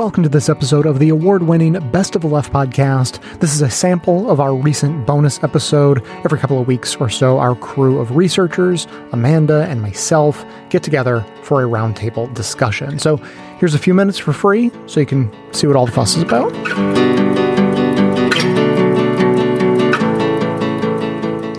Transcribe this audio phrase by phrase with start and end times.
[0.00, 3.20] welcome to this episode of the award winning Best of the Left podcast.
[3.40, 6.02] This is a sample of our recent bonus episode.
[6.24, 11.22] Every couple of weeks or so, our crew of researchers, Amanda and myself, get together
[11.42, 12.98] for a roundtable discussion.
[12.98, 13.18] So
[13.58, 16.22] here's a few minutes for free so you can see what all the fuss is
[16.22, 16.50] about.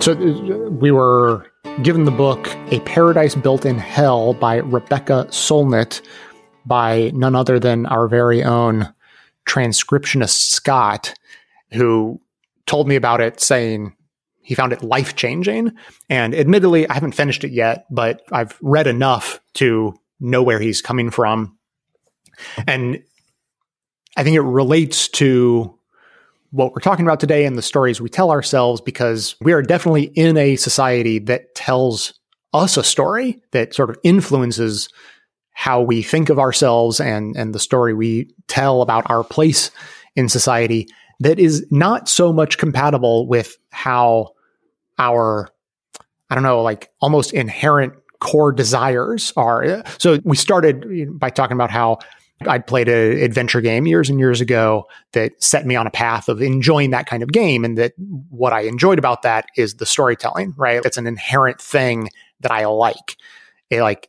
[0.02, 1.46] So uh, we were
[1.84, 6.02] given the book A Paradise Built in Hell by Rebecca Solnit
[6.66, 8.92] by none other than our very own
[9.46, 11.14] transcriptionist Scott,
[11.72, 12.20] who
[12.66, 13.94] told me about it saying
[14.42, 15.72] he found it life changing.
[16.08, 20.82] And admittedly, I haven't finished it yet, but I've read enough to know where he's
[20.82, 21.56] coming from.
[22.66, 23.02] And
[24.16, 25.78] I think it relates to
[26.50, 30.04] what we're talking about today and the stories we tell ourselves because we are definitely
[30.14, 32.18] in a society that tells
[32.52, 34.88] us a story that sort of influences
[35.52, 39.70] how we think of ourselves and and the story we tell about our place
[40.16, 40.88] in society
[41.20, 44.32] that is not so much compatible with how
[44.98, 45.48] our
[46.30, 49.82] I don't know like almost inherent core desires are.
[49.98, 51.98] So we started by talking about how
[52.46, 56.28] I'd played an adventure game years and years ago that set me on a path
[56.28, 57.64] of enjoying that kind of game.
[57.64, 57.92] And that
[58.30, 60.84] what I enjoyed about that is the storytelling, right?
[60.84, 62.08] It's an inherent thing
[62.40, 63.16] that I like.
[63.70, 64.08] It like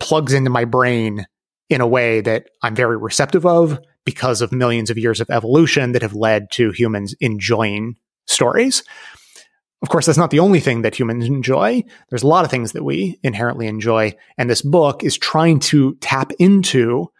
[0.00, 1.26] plugs into my brain
[1.68, 5.92] in a way that I'm very receptive of because of millions of years of evolution
[5.92, 8.82] that have led to humans enjoying stories.
[9.82, 11.84] Of course, that's not the only thing that humans enjoy.
[12.08, 14.16] There's a lot of things that we inherently enjoy.
[14.36, 17.10] And this book is trying to tap into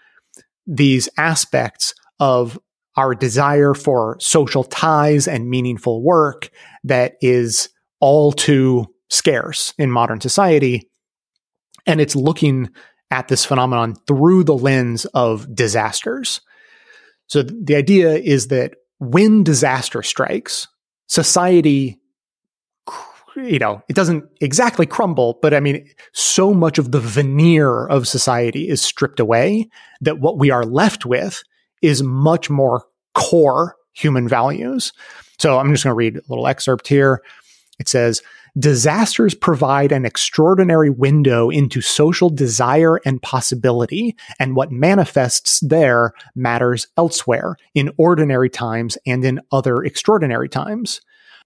[0.66, 2.58] these aspects of
[2.96, 6.50] our desire for social ties and meaningful work
[6.82, 7.68] that is
[8.00, 10.88] all too scarce in modern society
[11.88, 12.70] and it's looking
[13.10, 16.40] at this phenomenon through the lens of disasters.
[17.26, 20.68] So th- the idea is that when disaster strikes,
[21.08, 21.98] society
[23.36, 28.08] you know, it doesn't exactly crumble, but I mean, so much of the veneer of
[28.08, 29.68] society is stripped away
[30.00, 31.42] that what we are left with
[31.80, 32.84] is much more
[33.14, 34.92] core human values.
[35.38, 37.22] So I'm just going to read a little excerpt here.
[37.78, 38.22] It says,
[38.58, 46.86] disasters provide an extraordinary window into social desire and possibility, and what manifests there matters
[46.96, 51.00] elsewhere, in ordinary times and in other extraordinary times.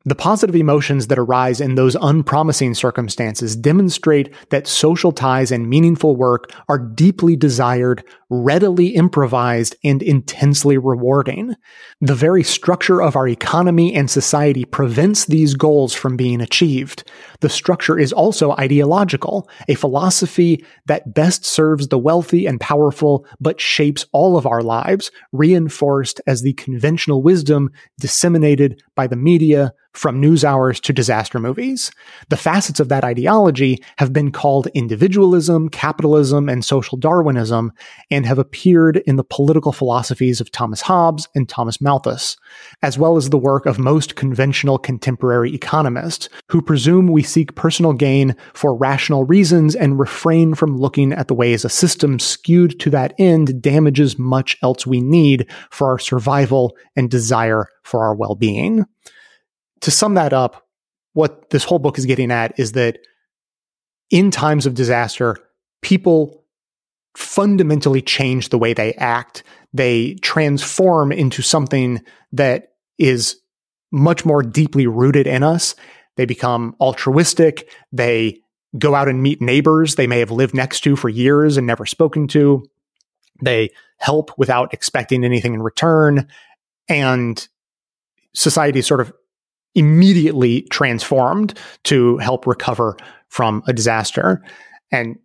[0.05, 6.17] The positive emotions that arise in those unpromising circumstances demonstrate that social ties and meaningful
[6.17, 8.03] work are deeply desired,
[8.33, 11.55] readily improvised, and intensely rewarding.
[12.01, 17.05] The very structure of our economy and society prevents these goals from being achieved.
[17.41, 23.61] The structure is also ideological, a philosophy that best serves the wealthy and powerful, but
[23.61, 27.71] shapes all of our lives, reinforced as the conventional wisdom
[28.01, 31.91] disseminated by the media, from news hours to disaster movies.
[32.31, 37.73] The facets of that ideology have been called individualism, capitalism, and social Darwinism,
[38.11, 42.37] and have appeared in the political philosophies of Thomas Hobbes and Thomas Malthus,
[42.83, 47.93] as well as the work of most conventional contemporary economists, who presume we seek personal
[47.93, 52.91] gain for rational reasons and refrain from looking at the ways a system skewed to
[52.91, 58.35] that end damages much else we need for our survival and desire for our well
[58.35, 58.87] being
[59.83, 60.67] to sum that up,
[61.13, 62.99] what this whole book is getting at is that
[64.11, 65.37] in times of disaster,
[65.83, 66.42] people
[67.17, 69.43] fundamentally change the way they act.
[69.73, 72.03] They transform into something
[72.33, 73.37] that is
[73.91, 75.75] much more deeply rooted in us.
[76.17, 77.71] They become altruistic.
[77.93, 78.41] They
[78.79, 81.85] go out and meet neighbors they may have lived next to for years and never
[81.85, 82.65] spoken to.
[83.43, 86.29] They help without expecting anything in return.
[86.89, 87.47] And
[88.35, 89.13] society sort of
[89.75, 92.97] immediately transformed to help recover
[93.29, 94.43] from a disaster.
[94.91, 95.19] And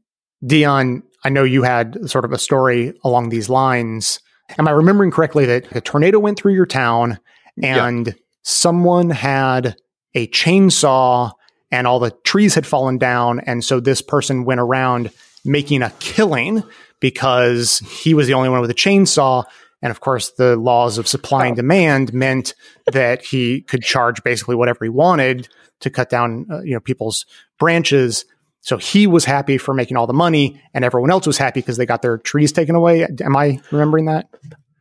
[0.46, 4.22] Dion, I know you had sort of a story along these lines.
[4.58, 7.20] Am I remembering correctly that a tornado went through your town
[7.62, 8.16] and yep.
[8.44, 9.76] someone had
[10.14, 11.34] a chainsaw
[11.70, 13.42] and all the trees had fallen down?
[13.42, 15.12] And so this person went around
[15.44, 16.64] making a killing
[17.02, 19.44] because he was the only one with a chainsaw
[19.82, 22.56] and of course, the laws of supply and demand meant
[22.88, 25.48] that he could charge basically whatever he wanted
[25.82, 27.26] to cut down, uh, you know, people's
[27.60, 28.26] branches.
[28.68, 31.78] So he was happy for making all the money, and everyone else was happy because
[31.78, 33.08] they got their trees taken away.
[33.24, 34.28] Am I remembering that?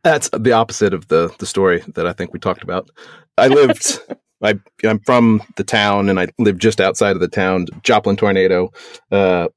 [0.03, 2.89] That's the opposite of the the story that I think we talked about.
[3.37, 4.01] I lived.
[4.43, 7.65] I, I'm from the town, and I lived just outside of the town.
[7.81, 8.73] Joplin tornado
[9.09, 9.47] uh,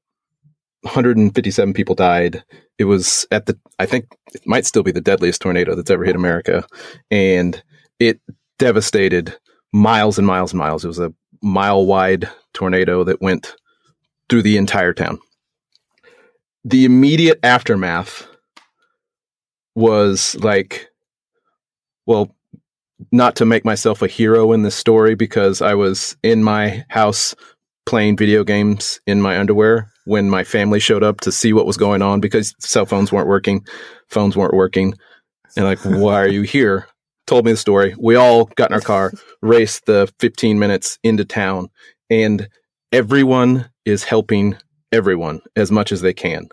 [0.83, 2.41] 157 people died.
[2.77, 6.05] It was at the, I think it might still be the deadliest tornado that's ever
[6.05, 6.65] hit America.
[7.11, 7.61] And
[7.99, 8.19] it
[8.57, 9.37] devastated
[9.73, 10.85] miles and miles and miles.
[10.85, 11.13] It was a
[11.43, 13.55] mile wide tornado that went
[14.31, 15.19] through the entire town.
[16.63, 18.25] The immediate aftermath
[19.75, 20.87] was like,
[22.05, 22.33] well,
[23.11, 27.35] not to make myself a hero in this story because I was in my house
[27.85, 31.75] playing video games in my underwear when my family showed up to see what was
[31.75, 33.65] going on because cell phones weren't working,
[34.07, 34.93] phones weren't working.
[35.57, 36.87] And like, why are you here?
[37.27, 37.95] Told me the story.
[37.99, 39.11] We all got in our car,
[39.41, 41.67] raced the 15 minutes into town,
[42.09, 42.47] and
[42.93, 44.57] everyone is helping
[44.91, 46.47] everyone as much as they can.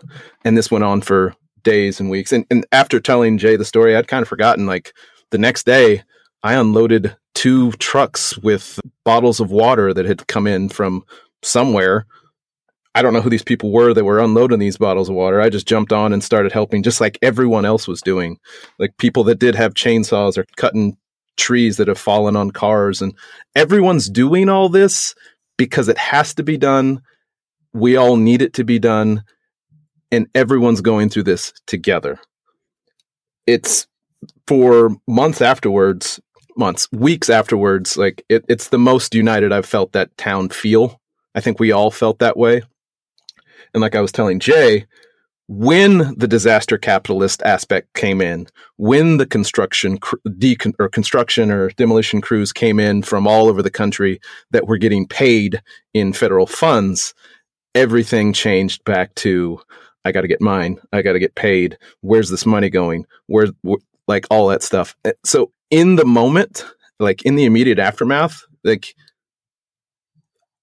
[0.45, 2.31] And this went on for days and weeks.
[2.31, 4.65] And, and after telling Jay the story, I'd kind of forgotten.
[4.65, 4.93] Like
[5.31, 6.03] the next day,
[6.43, 11.03] I unloaded two trucks with bottles of water that had come in from
[11.43, 12.05] somewhere.
[12.95, 15.39] I don't know who these people were that were unloading these bottles of water.
[15.39, 18.39] I just jumped on and started helping, just like everyone else was doing.
[18.79, 20.97] Like people that did have chainsaws or cutting
[21.37, 23.01] trees that have fallen on cars.
[23.01, 23.13] And
[23.55, 25.13] everyone's doing all this
[25.57, 27.01] because it has to be done.
[27.73, 29.23] We all need it to be done.
[30.11, 32.19] And everyone's going through this together.
[33.45, 33.87] It's
[34.47, 36.19] for months afterwards,
[36.57, 40.99] months, weeks afterwards, like it, it's the most united I've felt that town feel.
[41.35, 42.63] I think we all felt that way.
[43.73, 44.85] And like I was telling Jay,
[45.47, 48.45] when the disaster capitalist aspect came in,
[48.77, 53.71] when the construction decon- or construction or demolition crews came in from all over the
[53.71, 54.19] country
[54.51, 55.61] that were getting paid
[55.93, 57.15] in federal funds,
[57.79, 59.59] everything changed back to
[60.03, 60.77] I got to get mine.
[60.91, 61.77] I got to get paid.
[62.01, 63.05] Where's this money going?
[63.27, 64.95] Where, wh- like all that stuff.
[65.05, 66.65] Eh, so in the moment,
[66.99, 68.95] like in the immediate aftermath, like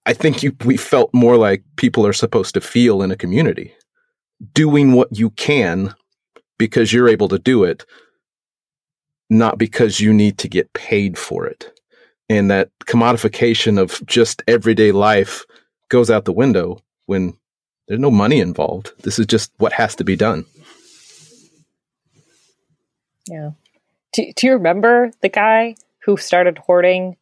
[0.05, 3.75] I think you, we felt more like people are supposed to feel in a community,
[4.53, 5.95] doing what you can
[6.59, 7.87] because you're able to do it,
[9.31, 11.73] not because you need to get paid for it.
[12.29, 15.45] And that commodification of just everyday life
[15.89, 17.37] goes out the window when
[17.88, 18.93] there's no money involved.
[19.03, 20.44] This is just what has to be done.
[23.29, 23.50] Yeah.
[24.12, 27.17] Do, do you remember the guy who started hoarding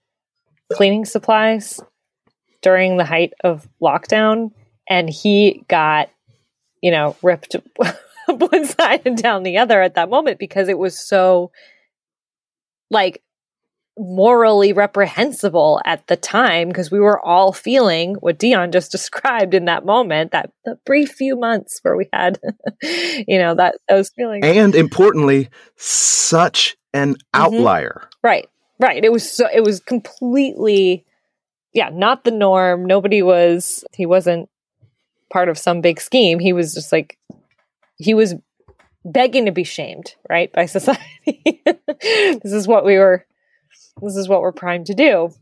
[0.73, 1.81] cleaning supplies
[2.63, 4.53] during the height of lockdown?
[4.89, 6.11] And he got,
[6.83, 7.57] you know, ripped
[8.27, 11.51] one side and down the other at that moment because it was so
[12.91, 13.23] like
[13.97, 19.67] morally reprehensible at the time because we were all feeling what Dion just described in
[19.67, 22.41] that moment, that the brief few months where we had,
[22.83, 24.45] you know, that those feelings.
[24.45, 27.41] And importantly, such an mm-hmm.
[27.41, 28.09] outlier.
[28.23, 28.49] Right.
[28.81, 29.05] Right.
[29.05, 31.05] It was so it was completely
[31.73, 32.87] yeah, not the norm.
[32.87, 34.49] Nobody was he wasn't
[35.33, 36.39] part of some big scheme.
[36.39, 37.19] He was just like
[37.99, 38.35] he was
[39.05, 41.63] begging to be shamed, right, by society.
[41.65, 43.27] this is what we were
[44.03, 45.33] this is what we're primed to do.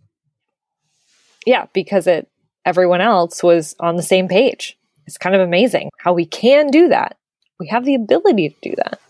[1.47, 2.29] Yeah, because it
[2.65, 4.79] everyone else was on the same page.
[5.07, 7.17] It's kind of amazing how we can do that.
[7.59, 9.01] We have the ability to do that.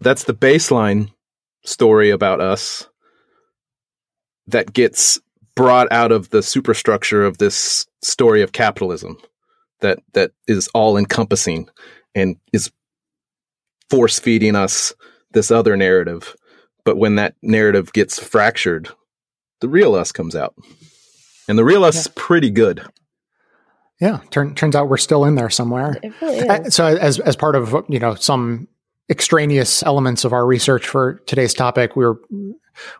[0.00, 1.10] That's the baseline
[1.64, 2.86] story about us
[4.46, 5.20] that gets
[5.54, 9.18] brought out of the superstructure of this story of capitalism
[9.80, 11.68] that that is all encompassing
[12.14, 12.70] and is
[13.90, 14.92] force feeding us
[15.32, 16.34] this other narrative
[16.88, 18.88] but when that narrative gets fractured,
[19.60, 20.54] the real us comes out.
[21.46, 22.00] And the real us yeah.
[22.00, 22.82] is pretty good.
[24.00, 26.00] Yeah, turn, turns out we're still in there somewhere.
[26.22, 28.68] Really so, as as part of you know some
[29.10, 32.18] extraneous elements of our research for today's topic, we were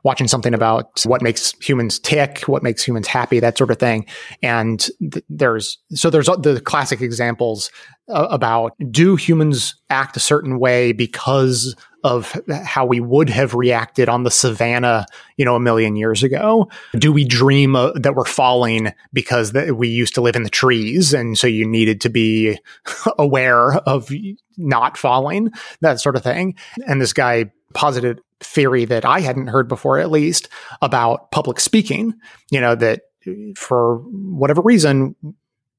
[0.02, 4.04] watching something about what makes humans tick, what makes humans happy, that sort of thing.
[4.42, 7.70] And th- there's so there's the classic examples
[8.08, 11.74] uh, about do humans act a certain way because
[12.08, 15.04] of how we would have reacted on the savannah,
[15.36, 16.70] you know, a million years ago?
[16.94, 20.48] Do we dream uh, that we're falling because th- we used to live in the
[20.48, 22.58] trees and so you needed to be
[23.18, 24.10] aware of
[24.56, 26.54] not falling, that sort of thing?
[26.86, 30.48] And this guy posited theory that I hadn't heard before, at least,
[30.80, 32.14] about public speaking,
[32.50, 33.02] you know, that
[33.54, 35.14] for whatever reason,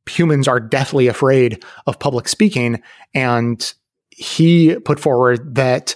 [0.08, 2.84] humans are deathly afraid of public speaking.
[3.16, 3.74] And
[4.12, 5.96] he put forward that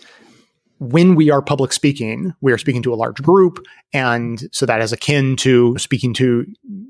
[0.91, 3.65] when we are public speaking, we are speaking to a large group.
[3.93, 6.45] And so that is akin to speaking to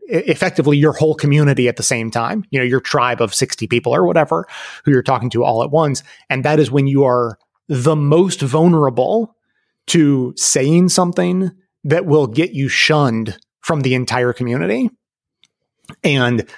[0.08, 3.94] effectively your whole community at the same time, you know, your tribe of 60 people
[3.94, 4.48] or whatever
[4.84, 6.02] who you're talking to all at once.
[6.30, 9.36] And that is when you are the most vulnerable
[9.88, 11.52] to saying something
[11.84, 14.90] that will get you shunned from the entire community.
[16.04, 16.50] And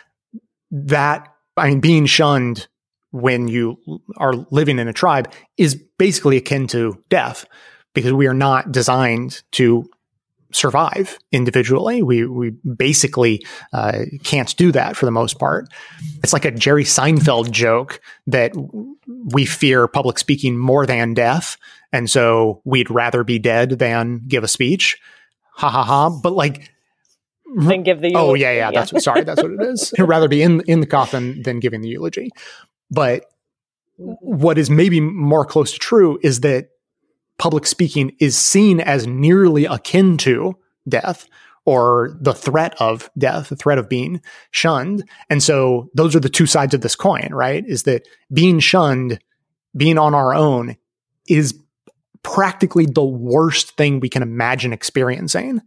[0.72, 1.28] that
[1.58, 2.68] I mean, being shunned
[3.16, 3.78] when you
[4.18, 7.46] are living in a tribe is basically akin to death
[7.94, 9.90] because we are not designed to
[10.52, 12.04] survive individually.
[12.04, 15.68] We we basically uh, can't do that for the most part.
[16.24, 18.54] It's like a Jerry Seinfeld joke that
[19.08, 21.58] we fear public speaking more than death,
[21.94, 24.98] and so we'd rather be dead than give a speech.
[25.54, 26.10] Ha ha ha!
[26.10, 26.72] But like.
[27.58, 29.94] Then give the oh yeah yeah that's what, sorry that's what it is.
[29.98, 32.32] I'd rather be in in the coffin than giving the eulogy.
[32.92, 33.26] But
[34.00, 34.14] mm-hmm.
[34.20, 36.70] what is maybe more close to true is that
[37.38, 40.56] public speaking is seen as nearly akin to
[40.88, 41.28] death
[41.66, 45.04] or the threat of death, the threat of being shunned.
[45.30, 47.64] And so those are the two sides of this coin, right?
[47.68, 49.20] Is that being shunned,
[49.76, 50.78] being on our own
[51.28, 51.60] is
[52.22, 55.62] practically the worst thing we can imagine experiencing.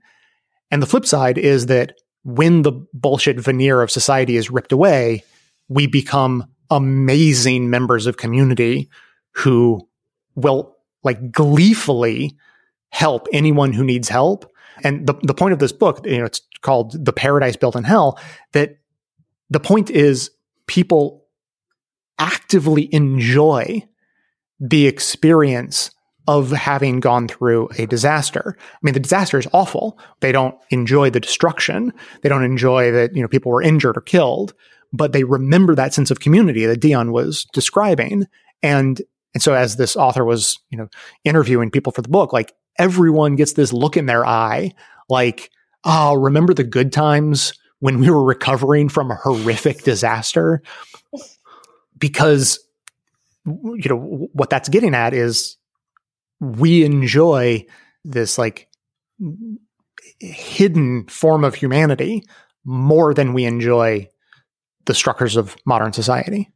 [0.70, 1.94] And the flip side is that
[2.24, 5.24] when the bullshit veneer of society is ripped away,
[5.68, 8.88] we become amazing members of community
[9.32, 9.86] who
[10.34, 12.36] will like gleefully
[12.90, 14.50] help anyone who needs help.
[14.84, 17.84] And the, the point of this book, you know, it's called The Paradise Built in
[17.84, 18.18] Hell,
[18.52, 18.78] that
[19.50, 20.30] the point is
[20.66, 21.24] people
[22.18, 23.86] actively enjoy
[24.60, 25.90] the experience
[26.26, 28.56] of having gone through a disaster.
[28.58, 29.98] I mean, the disaster is awful.
[30.20, 31.92] They don't enjoy the destruction.
[32.20, 34.52] They don't enjoy that, you know, people were injured or killed,
[34.92, 38.26] but they remember that sense of community that Dion was describing.
[38.62, 39.00] And
[39.34, 40.88] and so as this author was, you know,
[41.24, 44.72] interviewing people for the book, like everyone gets this look in their eye,
[45.08, 45.50] like,
[45.84, 50.62] oh, remember the good times when we were recovering from a horrific disaster?
[51.98, 52.58] Because
[53.44, 55.56] you know what that's getting at is
[56.40, 57.64] we enjoy
[58.04, 58.68] this like
[60.20, 62.22] hidden form of humanity
[62.64, 64.08] more than we enjoy
[64.86, 66.50] the structures of modern society.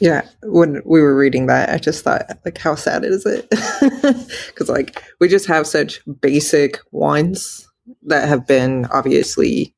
[0.00, 3.46] Yeah, when we were reading that, I just thought, like, how sad is it?
[4.46, 7.68] Because, like, we just have such basic wants
[8.04, 9.74] that have been obviously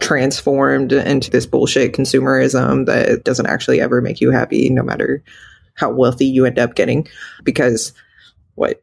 [0.00, 5.22] transformed into this bullshit consumerism that doesn't actually ever make you happy, no matter
[5.74, 7.06] how wealthy you end up getting.
[7.44, 7.92] Because
[8.54, 8.82] what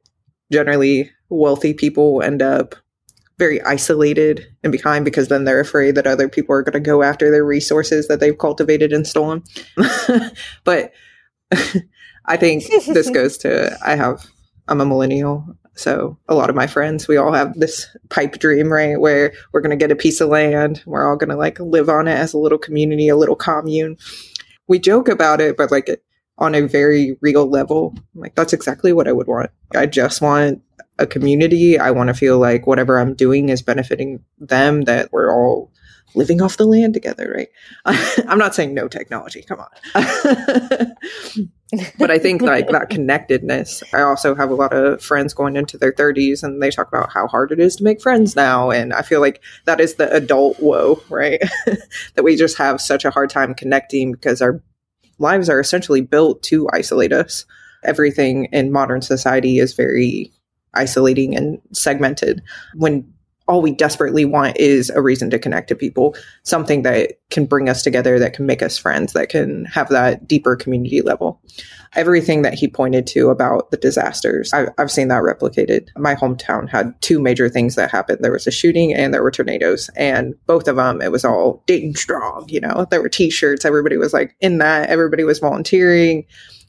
[0.51, 2.75] generally wealthy people end up
[3.37, 7.03] very isolated and behind because then they're afraid that other people are going to go
[7.03, 9.43] after their resources that they've cultivated and stolen.
[10.63, 10.91] but
[12.25, 14.25] I think this goes to I have
[14.67, 18.71] I'm a millennial, so a lot of my friends we all have this pipe dream,
[18.71, 21.59] right, where we're going to get a piece of land, we're all going to like
[21.59, 23.97] live on it as a little community, a little commune.
[24.67, 26.01] We joke about it, but like
[26.39, 29.51] on a very real level, like that's exactly what I would want.
[29.75, 30.61] I just want
[30.99, 31.79] a community.
[31.79, 35.71] I want to feel like whatever I'm doing is benefiting them, that we're all
[36.15, 37.49] living off the land together, right?
[38.27, 39.67] I'm not saying no technology, come on.
[41.99, 43.83] but I think like that connectedness.
[43.93, 47.11] I also have a lot of friends going into their 30s and they talk about
[47.11, 48.71] how hard it is to make friends now.
[48.71, 51.41] And I feel like that is the adult woe, right?
[52.15, 54.61] that we just have such a hard time connecting because our
[55.19, 57.45] lives are essentially built to isolate us.
[57.83, 60.31] Everything in modern society is very
[60.73, 62.41] isolating and segmented
[62.75, 63.11] when
[63.47, 67.69] all we desperately want is a reason to connect to people, something that can bring
[67.69, 71.41] us together, that can make us friends, that can have that deeper community level.
[71.95, 75.87] Everything that he pointed to about the disasters, I've, I've seen that replicated.
[75.95, 78.19] My hometown had two major things that happened.
[78.21, 79.89] There was a shooting and there were tornadoes.
[79.95, 83.63] And both of them, it was all Dayton strong, you know, there were t-shirts.
[83.63, 84.89] Everybody was like in that.
[84.89, 86.25] Everybody was volunteering.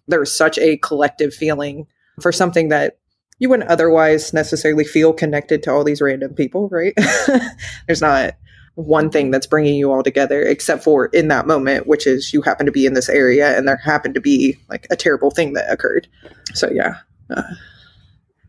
[0.07, 1.87] There was such a collective feeling
[2.21, 2.99] for something that
[3.39, 6.95] you wouldn't otherwise necessarily feel connected to all these random people, right?
[7.87, 8.35] There's not
[8.79, 12.41] one thing that's bringing you all together except for in that moment which is you
[12.41, 15.53] happen to be in this area and there happened to be like a terrible thing
[15.53, 16.07] that occurred
[16.55, 16.95] so yeah
[17.35, 17.43] uh,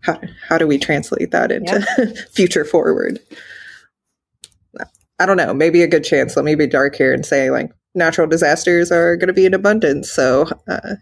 [0.02, 2.06] how, how do we translate that into yeah.
[2.32, 3.20] future forward
[5.18, 7.72] i don't know maybe a good chance let me be dark here and say like
[7.96, 10.94] natural disasters are going to be in abundance so uh,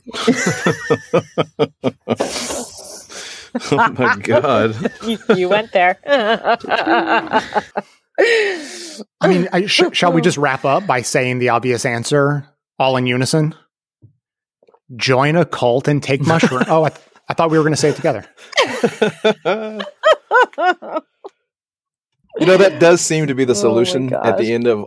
[3.71, 4.91] oh my god!
[5.03, 5.99] you, you, went there.
[9.21, 12.47] I mean, I, sh- shall we just wrap up by saying the obvious answer
[12.79, 13.55] all in unison?
[14.95, 16.63] Join a cult and take mushroom.
[16.67, 18.25] oh, I, th- I thought we were going to say it together.
[22.39, 24.85] you know that does seem to be the oh solution oh at the end of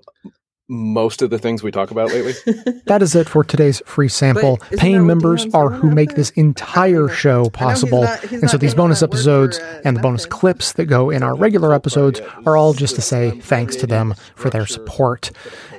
[0.70, 2.34] most of the things we talk about lately.
[2.86, 4.58] That is it for today's free sample.
[4.70, 8.06] But Paying members are who make this entire show possible.
[8.06, 10.38] he's and so these bonus episodes uh, and the bonus nothing.
[10.38, 14.14] clips that go in our regular episodes are all just to say thanks to them
[14.34, 15.30] for their support.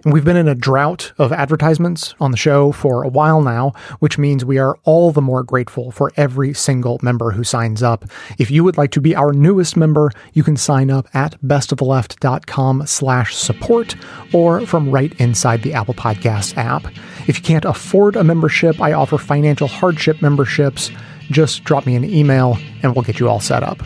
[0.04, 3.74] And we've been in a drought of advertisements on the show for a while now,
[4.00, 8.06] which means we are all the more grateful for every single member who signs up.
[8.40, 12.88] If you would like to be our newest member, you can sign up at bestoftheleft.com
[12.88, 13.96] slash support
[14.34, 16.86] or from right inside the Apple Podcast app.
[17.28, 20.90] If you can't afford a membership, I offer financial hardship memberships.
[21.30, 23.82] Just drop me an email and we'll get you all set up.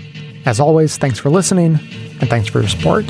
[0.46, 1.80] As always, thanks for listening
[2.22, 3.06] and thanks for your support.